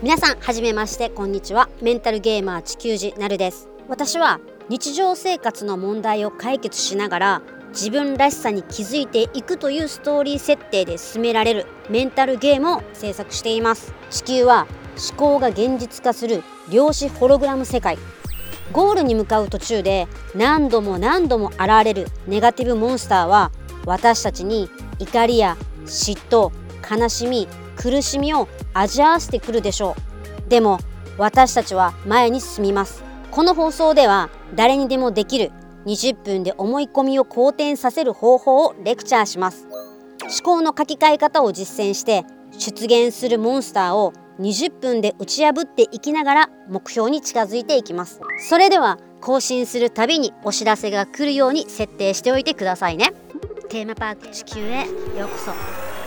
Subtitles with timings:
[0.00, 1.10] 皆さんはじめまして。
[1.10, 1.68] こんにちは。
[1.82, 3.68] メンタルゲーマー地球人なるです。
[3.88, 13.92] 私は日常生活の問題を解決しながら自分らしさに気づいていくというストーリー設定で進められるメンタルゲームを制作しています。
[14.08, 14.68] 地球は
[15.10, 17.98] 思考が現実化する量子ホログラム世界。
[18.70, 23.50] ゴールに向かう途中で何度も何度も現れるネガティブモンスターは
[23.84, 26.52] 私たちに怒りや嫉妬
[26.88, 29.94] 悲しみ苦しみを味わわせてくるでしょ
[30.46, 30.50] う。
[30.50, 30.78] でも
[31.16, 33.04] 私たちは前に進みます。
[33.30, 35.52] この放送では誰にでもできる
[35.86, 39.66] 20分で思い込みを好転させる方法をレクチャーします。
[40.22, 42.24] 思考の書き換え方を実践して
[42.58, 48.20] 出現するモンスターを20分で打ち破っていきながら目標に近づいていきます。
[48.48, 53.12] それでは更新するたびにお知らせが来るように設定しておいてくださいね。
[53.68, 54.86] テーマパーク地球へ
[55.18, 55.97] ようこそ。